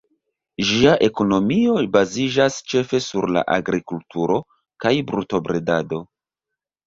Ĝia 0.67 0.93
ekonomio 1.07 1.73
baziĝas 1.97 2.55
ĉefe 2.73 3.01
sur 3.07 3.29
la 3.35 3.43
agrikulturo 3.57 4.39
kaj 4.85 4.95
brutobredado. 5.11 6.01